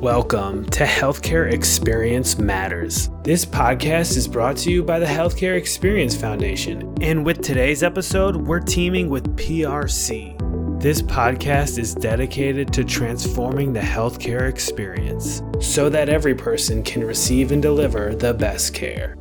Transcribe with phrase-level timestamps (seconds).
[0.00, 3.08] Welcome to Healthcare Experience Matters.
[3.24, 6.94] This podcast is brought to you by the Healthcare Experience Foundation.
[7.00, 10.38] And with today's episode, we're teaming with PRC.
[10.82, 17.50] This podcast is dedicated to transforming the healthcare experience so that every person can receive
[17.50, 19.16] and deliver the best care.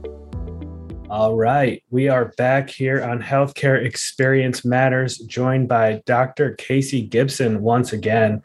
[1.09, 6.55] All right, we are back here on Healthcare Experience Matters, joined by Dr.
[6.55, 8.41] Casey Gibson once again.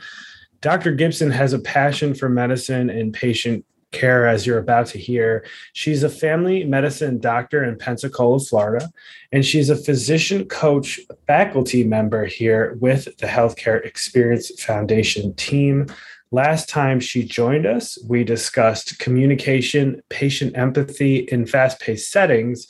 [0.63, 0.93] Dr.
[0.93, 5.45] Gibson has a passion for medicine and patient care, as you're about to hear.
[5.73, 8.91] She's a family medicine doctor in Pensacola, Florida,
[9.32, 15.87] and she's a physician coach faculty member here with the Healthcare Experience Foundation team.
[16.31, 22.68] Last time she joined us, we discussed communication, patient empathy in fast paced settings.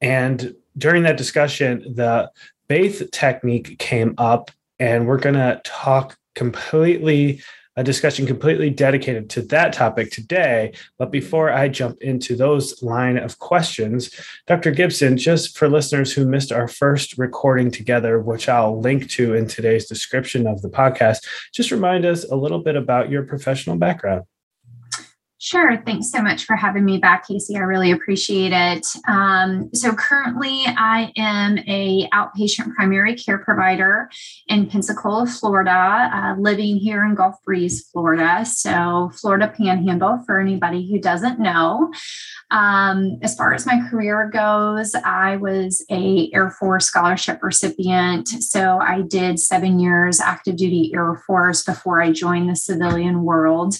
[0.00, 2.30] And during that discussion, the
[2.68, 7.42] BATHE technique came up, and we're going to talk completely
[7.76, 10.72] a discussion completely dedicated to that topic today.
[10.98, 14.10] But before I jump into those line of questions,
[14.46, 14.70] Dr.
[14.70, 19.46] Gibson, just for listeners who missed our first recording together, which I'll link to in
[19.46, 24.24] today's description of the podcast, just remind us a little bit about your professional background.
[25.42, 25.82] Sure.
[25.86, 27.56] Thanks so much for having me back, Casey.
[27.56, 28.86] I really appreciate it.
[29.08, 34.10] Um, so currently, I am a outpatient primary care provider
[34.48, 38.44] in Pensacola, Florida, uh, living here in Gulf Breeze, Florida.
[38.44, 41.90] So Florida Panhandle for anybody who doesn't know.
[42.50, 48.28] Um, as far as my career goes, I was a Air Force scholarship recipient.
[48.28, 53.76] So I did seven years active duty Air Force before I joined the civilian world.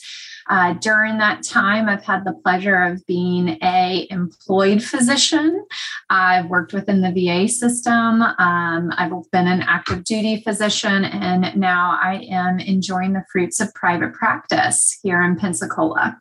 [0.50, 5.64] Uh, during that time, I've had the pleasure of being a employed physician.
[6.10, 8.20] I've worked within the VA system.
[8.20, 13.72] Um, I've been an active duty physician, and now I am enjoying the fruits of
[13.74, 16.20] private practice here in Pensacola.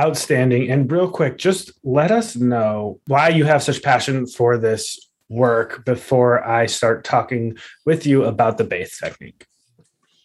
[0.00, 0.68] Outstanding.
[0.68, 5.84] And real quick, just let us know why you have such passion for this work
[5.84, 9.46] before I start talking with you about the BATHE technique.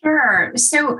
[0.04, 0.54] Sure.
[0.56, 0.98] So,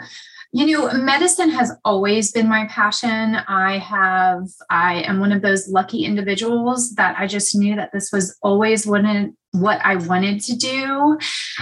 [0.52, 3.36] you know, medicine has always been my passion.
[3.36, 8.12] I have, I am one of those lucky individuals that I just knew that this
[8.12, 9.06] was always what,
[9.52, 11.20] what I wanted to do.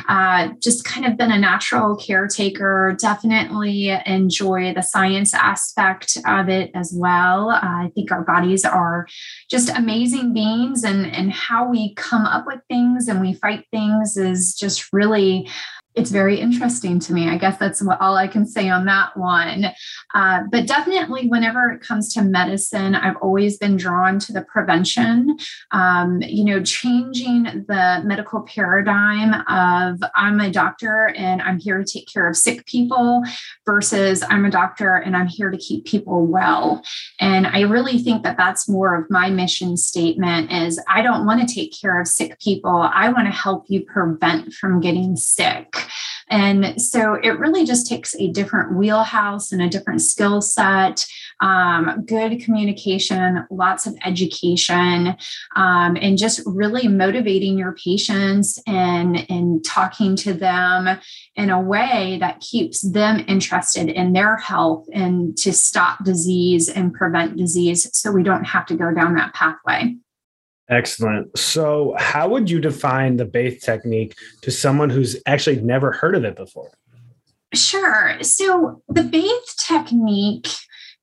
[0.07, 6.71] Uh, just kind of been a natural caretaker, definitely enjoy the science aspect of it
[6.73, 7.49] as well.
[7.49, 9.05] Uh, I think our bodies are
[9.49, 14.15] just amazing beings, and, and how we come up with things and we fight things
[14.15, 15.49] is just really
[15.97, 17.28] it's very interesting to me.
[17.28, 19.66] I guess that's what, all I can say on that one.
[20.13, 25.38] Uh, but definitely, whenever it comes to medicine, I've always been drawn to the prevention.
[25.72, 31.84] Um, you know, changing the medical paradigm of I'm a doctor and I'm here to
[31.84, 33.24] take care of sick people
[33.66, 36.84] versus I'm a doctor and I'm here to keep people well.
[37.19, 41.47] And I really think that that's more of my mission statement is I don't want
[41.47, 42.88] to take care of sick people.
[42.94, 45.86] I want to help you prevent from getting sick.
[46.29, 51.05] And so it really just takes a different wheelhouse and a different skill set,
[51.39, 55.15] um, good communication, lots of education,
[55.55, 60.99] um, and just really motivating your patients and, and talking to them
[61.35, 66.93] in a way that keeps them interested in their health and to stop disease and
[66.93, 69.95] prevent disease so we don't have to go down that pathway.
[70.69, 71.38] Excellent.
[71.38, 76.25] So, how would you define the BATHE technique to someone who's actually never heard of
[76.25, 76.72] it before?
[77.53, 78.17] Sure.
[78.22, 80.47] So, the BATHE technique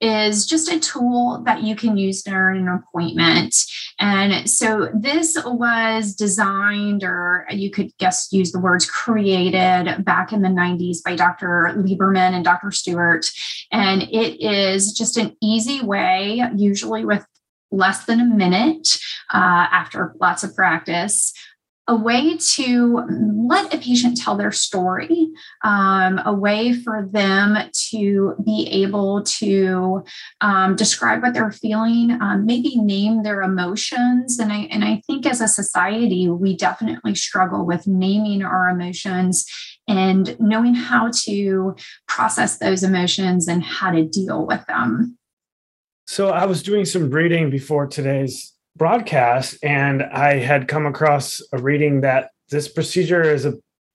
[0.01, 3.65] is just a tool that you can use during an appointment.
[3.99, 10.43] And so this was designed, or you could guess use the words created back in
[10.43, 11.73] the 90s by Dr.
[11.77, 12.71] Lieberman and Dr.
[12.71, 13.31] Stuart.
[13.71, 17.25] And it is just an easy way, usually with
[17.75, 18.99] less than a minute
[19.33, 21.33] uh, after lots of practice
[21.87, 23.03] a way to
[23.47, 25.29] let a patient tell their story,
[25.63, 27.59] um, a way for them
[27.91, 30.03] to be able to
[30.41, 34.39] um, describe what they're feeling, um, maybe name their emotions.
[34.39, 39.45] And I, and I think as a society, we definitely struggle with naming our emotions
[39.87, 41.77] and knowing how to
[42.09, 45.19] process those emotions and how to deal with them.
[46.15, 51.59] So I was doing some reading before today's broadcast, and I had come across a
[51.59, 53.55] reading that this procedure is a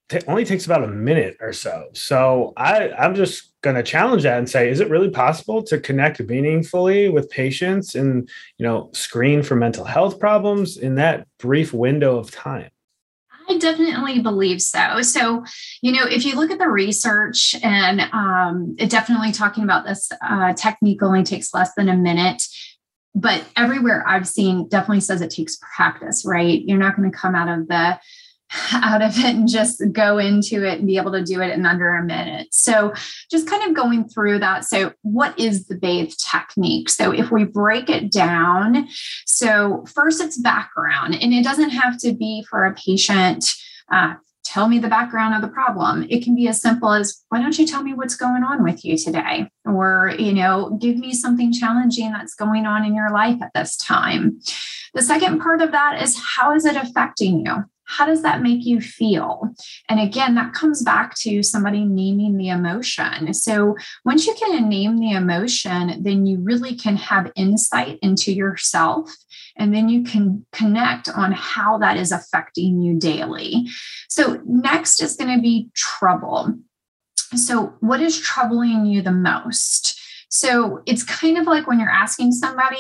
[0.10, 1.86] t- only takes about a minute or so.
[1.94, 5.80] So I, I'm just going to challenge that and say, is it really possible to
[5.80, 11.72] connect meaningfully with patients and you know screen for mental health problems in that brief
[11.72, 12.70] window of time?
[13.60, 15.02] Definitely believe so.
[15.02, 15.44] So,
[15.82, 20.10] you know, if you look at the research and um, it definitely talking about this
[20.22, 22.44] uh, technique only takes less than a minute,
[23.16, 26.62] but everywhere I've seen definitely says it takes practice, right?
[26.66, 28.00] You're not going to come out of the
[28.74, 31.66] out of it and just go into it and be able to do it in
[31.66, 32.48] under a minute.
[32.52, 32.94] So,
[33.30, 34.66] just kind of going through that.
[34.66, 36.90] So, what is the bathe technique?
[36.90, 38.88] So, if we break it down,
[39.26, 43.46] so first it's background, and it doesn't have to be for a patient.
[43.92, 46.08] Uh, tell me the background of the problem.
[46.10, 48.84] It can be as simple as, why don't you tell me what's going on with
[48.84, 49.48] you today?
[49.64, 53.78] Or, you know, give me something challenging that's going on in your life at this
[53.78, 54.40] time.
[54.96, 57.64] The second part of that is, how is it affecting you?
[57.90, 59.50] How does that make you feel?
[59.90, 63.34] And again, that comes back to somebody naming the emotion.
[63.34, 63.76] So
[64.06, 69.12] once you can name the emotion, then you really can have insight into yourself.
[69.58, 73.68] And then you can connect on how that is affecting you daily.
[74.08, 76.56] So, next is going to be trouble.
[77.36, 79.99] So, what is troubling you the most?
[80.30, 82.78] So it's kind of like when you're asking somebody,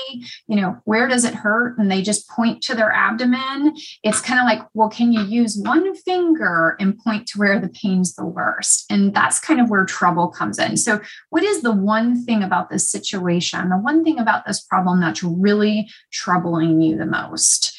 [0.47, 1.77] you know, where does it hurt?
[1.77, 3.75] And they just point to their abdomen.
[4.03, 7.69] It's kind of like, well, can you use one finger and point to where the
[7.69, 8.85] pain's the worst?
[8.89, 10.77] And that's kind of where trouble comes in.
[10.77, 14.99] So, what is the one thing about this situation, the one thing about this problem
[15.01, 17.75] that's really troubling you the most?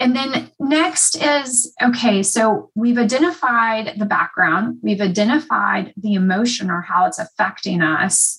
[0.00, 6.80] And then next is okay, so we've identified the background, we've identified the emotion or
[6.80, 8.38] how it's affecting us.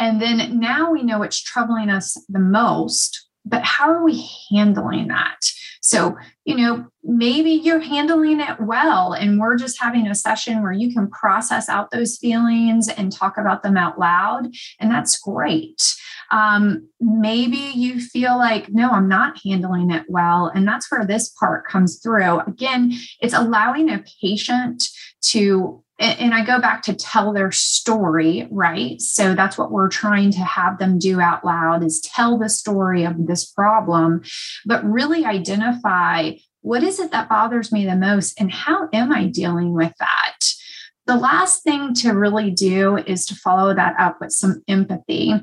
[0.00, 5.08] And then now we know what's troubling us the most, but how are we handling
[5.08, 5.38] that?
[5.82, 10.72] So, you know, maybe you're handling it well, and we're just having a session where
[10.72, 14.48] you can process out those feelings and talk about them out loud,
[14.78, 15.82] and that's great.
[16.30, 20.46] Um, maybe you feel like, no, I'm not handling it well.
[20.54, 22.40] And that's where this part comes through.
[22.40, 24.84] Again, it's allowing a patient
[25.22, 29.00] to and I go back to tell their story, right?
[29.00, 33.04] So that's what we're trying to have them do out loud is tell the story
[33.04, 34.22] of this problem,
[34.64, 36.32] but really identify
[36.62, 40.38] what is it that bothers me the most and how am I dealing with that?
[41.06, 45.34] The last thing to really do is to follow that up with some empathy.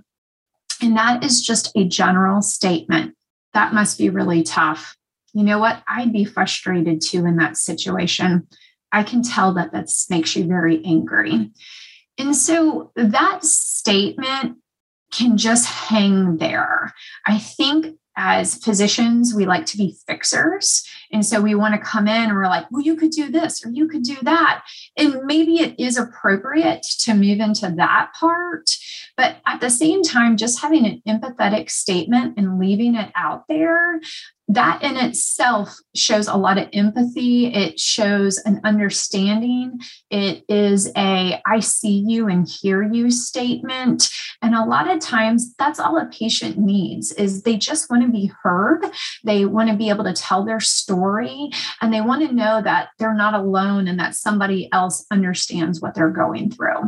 [0.81, 3.15] And that is just a general statement.
[3.53, 4.95] That must be really tough.
[5.33, 5.83] You know what?
[5.87, 8.47] I'd be frustrated too in that situation.
[8.91, 11.51] I can tell that that makes you very angry.
[12.17, 14.57] And so that statement
[15.11, 16.93] can just hang there.
[17.25, 20.87] I think as physicians, we like to be fixers.
[21.11, 23.65] And so we want to come in and we're like, well, you could do this
[23.65, 24.63] or you could do that.
[24.97, 28.69] And maybe it is appropriate to move into that part.
[29.15, 33.99] But at the same time, just having an empathetic statement and leaving it out there,
[34.49, 37.47] that in itself shows a lot of empathy.
[37.47, 39.79] It shows an understanding.
[40.09, 44.09] It is a I see you and hear you statement.
[44.41, 48.09] And a lot of times that's all a patient needs is they just want to
[48.09, 48.85] be heard.
[49.23, 50.96] They want to be able to tell their story
[51.81, 55.93] and they want to know that they're not alone and that somebody else understands what
[55.93, 56.83] they're going through.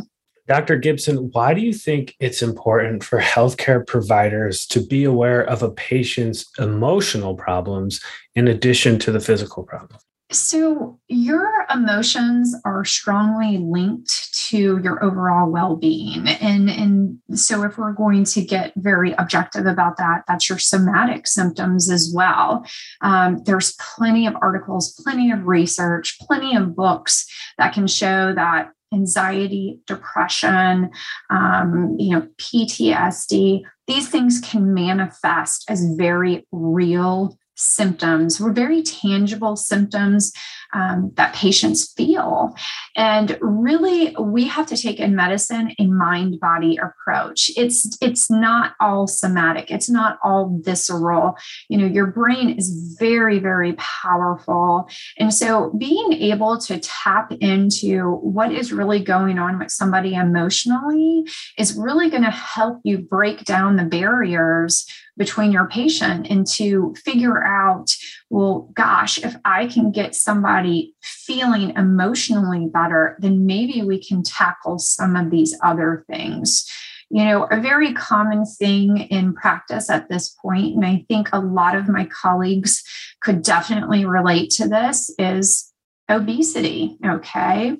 [0.47, 0.77] Dr.
[0.77, 5.69] Gibson, why do you think it's important for healthcare providers to be aware of a
[5.69, 8.01] patient's emotional problems
[8.33, 10.03] in addition to the physical problems?
[10.31, 16.27] So, your emotions are strongly linked to your overall well being.
[16.27, 21.25] And, and so, if we're going to get very objective about that, that's your somatic
[21.25, 22.63] symptoms as well.
[23.01, 27.25] Um, there's plenty of articles, plenty of research, plenty of books
[27.57, 30.91] that can show that anxiety, depression,
[31.29, 39.55] um, you know, PTSD, these things can manifest as very real symptoms were very tangible
[39.55, 40.31] symptoms
[40.73, 42.55] um, that patients feel.
[42.95, 47.49] And really, we have to take in medicine a mind body approach.
[47.57, 51.35] It's, it's not all somatic, it's not all visceral.
[51.69, 54.89] You know, your brain is very, very powerful.
[55.17, 61.25] And so, being able to tap into what is really going on with somebody emotionally
[61.57, 64.85] is really going to help you break down the barriers
[65.19, 67.93] between your patient and to figure out
[68.31, 74.79] well gosh if i can get somebody feeling emotionally better then maybe we can tackle
[74.79, 76.67] some of these other things.
[77.11, 81.39] You know a very common thing in practice at this point and i think a
[81.39, 82.83] lot of my colleagues
[83.19, 85.68] could definitely relate to this is
[86.09, 86.97] obesity.
[87.05, 87.77] Okay.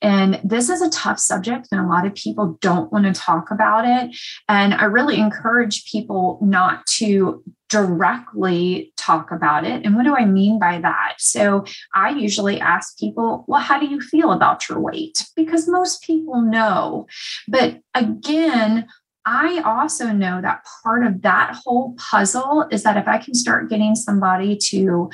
[0.00, 3.50] And this is a tough subject, and a lot of people don't want to talk
[3.50, 4.16] about it.
[4.48, 9.84] And I really encourage people not to directly talk about it.
[9.84, 11.14] And what do I mean by that?
[11.18, 15.24] So I usually ask people, well, how do you feel about your weight?
[15.34, 17.06] Because most people know.
[17.48, 18.86] But again,
[19.24, 23.70] I also know that part of that whole puzzle is that if I can start
[23.70, 25.10] getting somebody to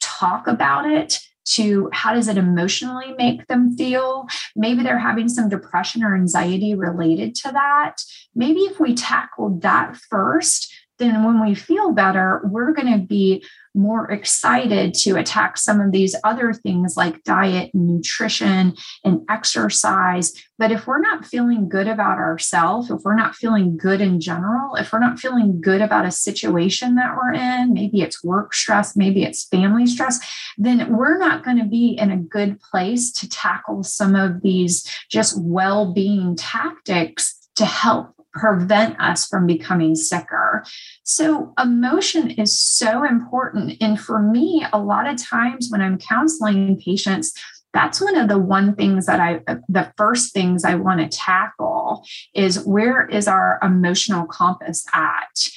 [0.00, 4.26] talk about it, to how does it emotionally make them feel?
[4.54, 7.96] Maybe they're having some depression or anxiety related to that.
[8.34, 13.44] Maybe if we tackled that first, then when we feel better, we're going to be
[13.74, 18.74] more excited to attack some of these other things like diet and nutrition
[19.04, 20.32] and exercise.
[20.58, 24.74] But if we're not feeling good about ourselves, if we're not feeling good in general,
[24.76, 28.96] if we're not feeling good about a situation that we're in, maybe it's work stress,
[28.96, 30.18] maybe it's family stress,
[30.58, 34.84] then we're not going to be in a good place to tackle some of these
[35.08, 40.64] just well being tactics to help prevent us from becoming sicker.
[41.02, 43.76] So, emotion is so important.
[43.80, 47.32] And for me, a lot of times when I'm counseling patients,
[47.72, 52.04] that's one of the one things that I, the first things I want to tackle
[52.34, 55.48] is where is our emotional compass at?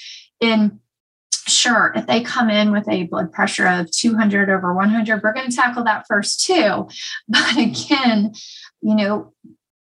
[0.41, 0.79] And
[1.47, 5.49] sure, if they come in with a blood pressure of 200 over 100, we're going
[5.49, 6.87] to tackle that first too.
[7.27, 8.33] But again,
[8.81, 9.33] you know,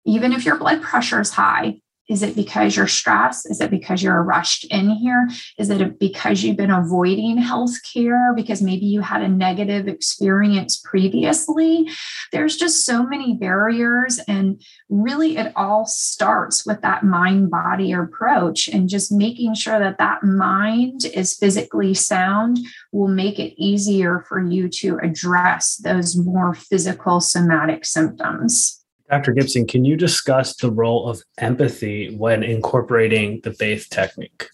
[0.06, 1.81] even if your blood pressure is high,
[2.12, 3.50] is it because you're stressed?
[3.50, 5.30] Is it because you're rushed in here?
[5.58, 10.76] Is it because you've been avoiding health care because maybe you had a negative experience
[10.76, 11.88] previously?
[12.30, 14.20] There's just so many barriers.
[14.28, 19.96] And really, it all starts with that mind body approach and just making sure that
[19.96, 22.58] that mind is physically sound
[22.92, 28.81] will make it easier for you to address those more physical somatic symptoms.
[29.12, 29.32] Dr.
[29.32, 34.48] Gibson, can you discuss the role of empathy when incorporating the BATHE technique?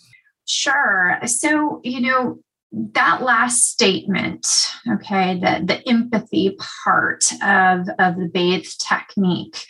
[0.49, 1.17] Sure.
[1.27, 2.41] So, you know,
[2.73, 4.49] that last statement,
[4.95, 9.65] okay, the, the empathy part of, of the BATHE technique,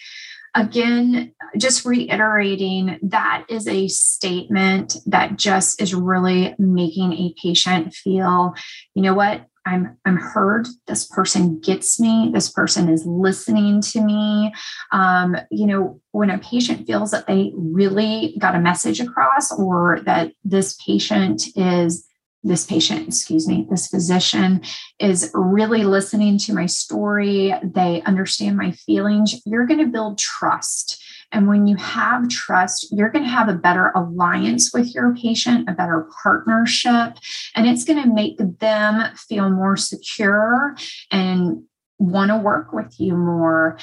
[0.54, 8.54] again, just reiterating that is a statement that just is really making a patient feel,
[8.94, 10.66] you know what, I'm I'm heard.
[10.86, 12.30] This person gets me.
[12.32, 14.52] This person is listening to me.
[14.92, 20.00] Um, you know, when a patient feels that they really got a message across, or
[20.04, 22.06] that this patient is
[22.44, 24.62] this patient, excuse me, this physician
[24.98, 27.52] is really listening to my story.
[27.62, 29.40] They understand my feelings.
[29.44, 31.02] You're going to build trust.
[31.30, 35.68] And when you have trust, you're going to have a better alliance with your patient,
[35.68, 37.18] a better partnership,
[37.54, 40.74] and it's going to make them feel more secure
[41.10, 41.64] and
[41.98, 43.78] want to work with you more.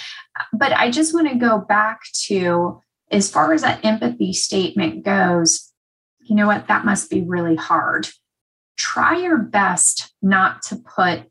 [0.54, 5.72] But I just want to go back to as far as that empathy statement goes,
[6.24, 6.68] you know what?
[6.68, 8.08] That must be really hard.
[8.78, 11.24] Try your best not to put,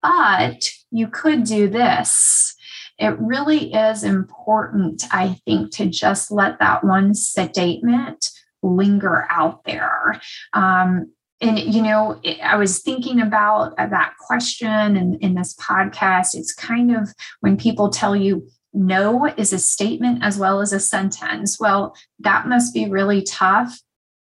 [0.00, 2.54] but you could do this
[2.98, 8.30] it really is important, I think, to just let that one statement
[8.62, 10.20] linger out there.
[10.52, 16.34] Um, and you know i was thinking about that question in, in this podcast.
[16.34, 20.80] It's kind of when people tell you no is a statement as well as a
[20.80, 21.58] sentence.
[21.60, 23.78] Well that must be really tough.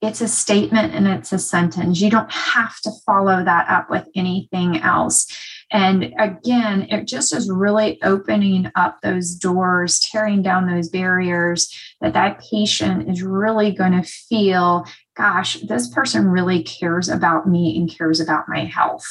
[0.01, 2.01] It's a statement and it's a sentence.
[2.01, 5.27] You don't have to follow that up with anything else
[5.71, 12.13] and again, it just is really opening up those doors, tearing down those barriers that
[12.13, 14.85] that patient is really going to feel,
[15.15, 19.05] gosh, this person really cares about me and cares about my health.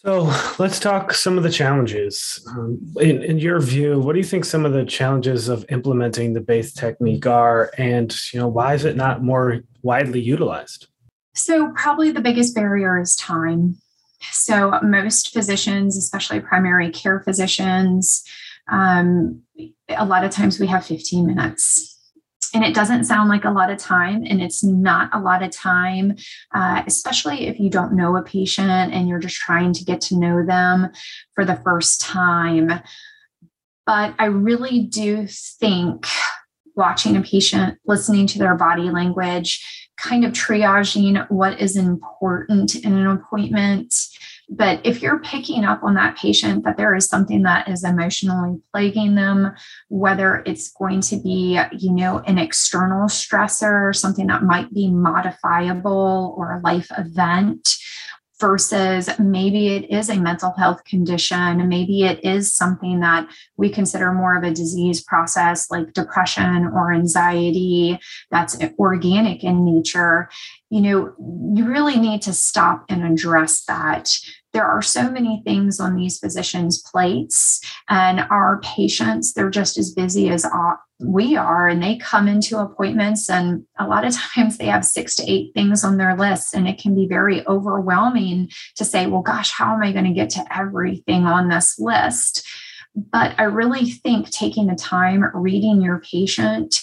[0.00, 2.42] So let's talk some of the challenges.
[2.50, 6.32] Um, in, in, your view, what do you think some of the challenges of implementing
[6.32, 10.86] the BATHE technique are, and you know why is it not more widely utilized?
[11.34, 13.76] So probably the biggest barrier is time.
[14.20, 18.24] So, most physicians, especially primary care physicians,
[18.70, 19.42] um,
[19.88, 21.94] a lot of times we have 15 minutes.
[22.54, 25.50] And it doesn't sound like a lot of time, and it's not a lot of
[25.50, 26.16] time,
[26.54, 30.18] uh, especially if you don't know a patient and you're just trying to get to
[30.18, 30.90] know them
[31.34, 32.80] for the first time.
[33.84, 36.06] But I really do think
[36.74, 42.92] watching a patient, listening to their body language, kind of triaging what is important in
[42.92, 43.94] an appointment.
[44.48, 48.60] But if you're picking up on that patient that there is something that is emotionally
[48.72, 49.54] plaguing them,
[49.88, 56.34] whether it's going to be, you know, an external stressor, something that might be modifiable
[56.38, 57.68] or a life event,
[58.40, 61.68] versus maybe it is a mental health condition.
[61.68, 66.92] Maybe it is something that we consider more of a disease process like depression or
[66.92, 67.98] anxiety
[68.30, 70.28] that's organic in nature.
[70.70, 71.14] You know,
[71.54, 74.12] you really need to stop and address that
[74.58, 79.92] there are so many things on these physicians' plates, and our patients, they're just as
[79.92, 80.44] busy as
[80.98, 85.14] we are, and they come into appointments, and a lot of times they have six
[85.14, 89.22] to eight things on their list, and it can be very overwhelming to say, well,
[89.22, 92.44] gosh, how am I going to get to everything on this list?
[92.96, 96.80] But I really think taking the time, reading your patient,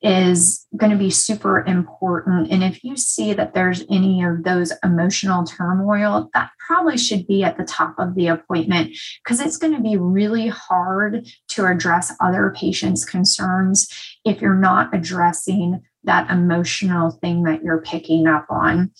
[0.00, 2.50] is going to be super important.
[2.50, 7.42] And if you see that there's any of those emotional turmoil, that probably should be
[7.42, 12.12] at the top of the appointment because it's going to be really hard to address
[12.20, 13.88] other patients' concerns
[14.24, 18.90] if you're not addressing that emotional thing that you're picking up on.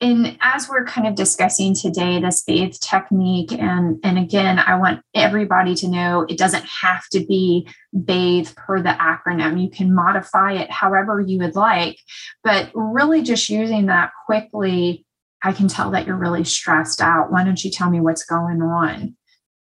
[0.00, 5.00] And as we're kind of discussing today, this bathe technique, and, and again, I want
[5.14, 7.68] everybody to know it doesn't have to be
[8.04, 9.62] bathe per the acronym.
[9.62, 11.98] You can modify it however you would like,
[12.42, 15.04] but really just using that quickly,
[15.42, 17.30] I can tell that you're really stressed out.
[17.30, 19.16] Why don't you tell me what's going on?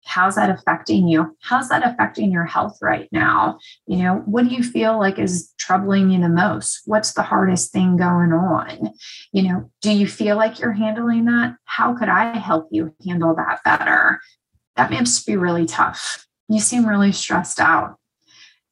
[0.04, 1.36] How's that affecting you?
[1.40, 3.58] How's that affecting your health right now?
[3.86, 6.82] You know what do you feel like is troubling you the most?
[6.86, 8.90] What's the hardest thing going on?
[9.32, 11.56] You know do you feel like you're handling that?
[11.64, 14.20] How could i help you handle that better?
[14.76, 16.26] That must be really tough.
[16.48, 17.96] You seem really stressed out.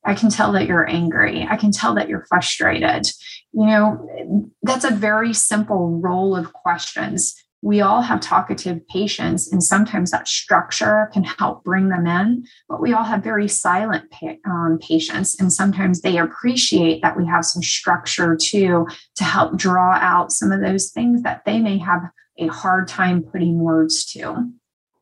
[0.04, 1.46] I can tell that you're angry.
[1.48, 3.06] I can tell that you're frustrated.
[3.52, 9.62] You know, that's a very simple roll of questions we all have talkative patients, and
[9.62, 12.44] sometimes that structure can help bring them in.
[12.68, 17.26] But we all have very silent pa- um, patients, and sometimes they appreciate that we
[17.26, 18.86] have some structure too
[19.16, 22.02] to help draw out some of those things that they may have
[22.38, 24.52] a hard time putting words to.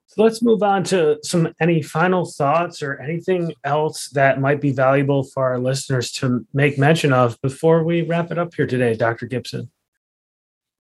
[0.06, 4.72] So let's move on to some any final thoughts or anything else that might be
[4.72, 8.94] valuable for our listeners to make mention of before we wrap it up here today,
[8.94, 9.26] Dr.
[9.26, 9.70] Gibson.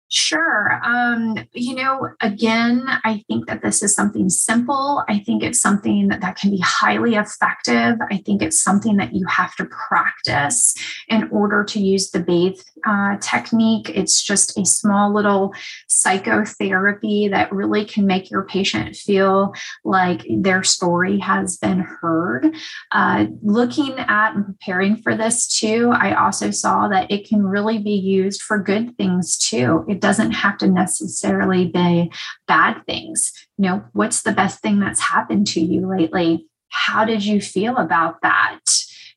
[0.09, 0.72] Sure.
[0.83, 5.03] Um, you know, again, I think that this is something simple.
[5.07, 7.97] I think it's something that, that can be highly effective.
[8.11, 10.75] I think it's something that you have to practice
[11.07, 13.89] in order to use the bathe uh, technique.
[13.89, 15.53] It's just a small little
[15.87, 19.53] psychotherapy that really can make your patient feel
[19.83, 22.53] like their story has been heard.
[22.91, 27.77] Uh, looking at and preparing for this too, I also saw that it can really
[27.77, 29.85] be used for good things too.
[29.87, 32.11] It doesn't have to necessarily be
[32.47, 33.31] bad things.
[33.57, 36.47] You know, what's the best thing that's happened to you lately?
[36.69, 38.61] How did you feel about that?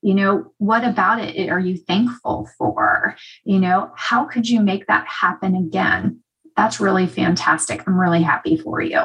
[0.03, 3.16] You know, what about it are you thankful for?
[3.45, 6.21] You know, how could you make that happen again?
[6.57, 7.83] That's really fantastic.
[7.87, 9.03] I'm really happy for you.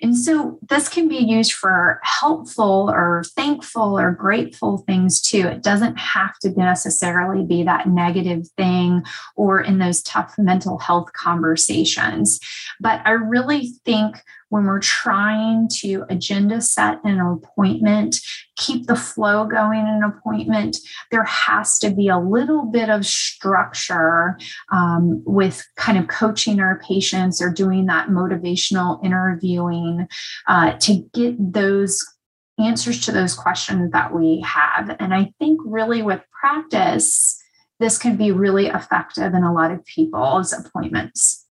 [0.00, 5.46] And so this can be used for helpful or thankful or grateful things too.
[5.46, 9.02] It doesn't have to necessarily be that negative thing
[9.36, 12.40] or in those tough mental health conversations.
[12.80, 14.16] But I really think
[14.48, 18.20] when we're trying to agenda set an appointment,
[18.56, 20.78] keep the flow going in an appointment,
[21.10, 24.38] there has to be a little bit of structure
[24.72, 30.06] um, with kind of coaching our patients or doing that motivational interviewing
[30.46, 32.04] uh, to get those
[32.58, 34.96] answers to those questions that we have.
[35.00, 37.40] And I think really with practice,
[37.80, 41.43] this can be really effective in a lot of people's appointments.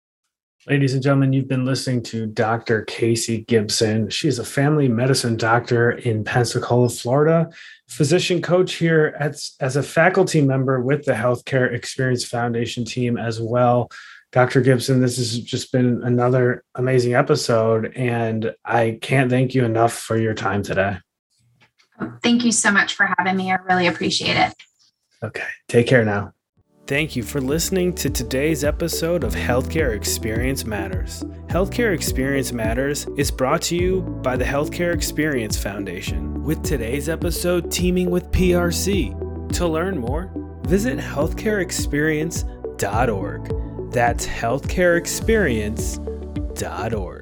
[0.67, 2.83] Ladies and gentlemen, you've been listening to Dr.
[2.83, 4.11] Casey Gibson.
[4.11, 7.49] She's a family medicine doctor in Pensacola, Florida,
[7.87, 13.41] physician coach here as, as a faculty member with the Healthcare Experience Foundation team as
[13.41, 13.89] well.
[14.31, 14.61] Dr.
[14.61, 20.15] Gibson, this has just been another amazing episode, and I can't thank you enough for
[20.15, 20.97] your time today.
[22.21, 23.51] Thank you so much for having me.
[23.51, 24.53] I really appreciate it.
[25.23, 26.33] Okay, take care now.
[26.91, 31.23] Thank you for listening to today's episode of Healthcare Experience Matters.
[31.47, 37.71] Healthcare Experience Matters is brought to you by the Healthcare Experience Foundation, with today's episode
[37.71, 39.53] teaming with PRC.
[39.53, 40.29] To learn more,
[40.63, 43.91] visit healthcareexperience.org.
[43.93, 47.20] That's healthcareexperience.org.